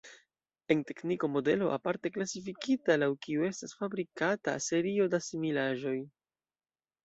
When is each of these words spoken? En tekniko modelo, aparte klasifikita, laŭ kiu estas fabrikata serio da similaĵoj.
En 0.75 0.79
tekniko 0.91 1.29
modelo, 1.33 1.67
aparte 1.75 2.11
klasifikita, 2.15 2.97
laŭ 3.03 3.11
kiu 3.27 3.47
estas 3.53 3.77
fabrikata 3.83 4.59
serio 4.71 5.09
da 5.15 5.23
similaĵoj. 5.31 5.97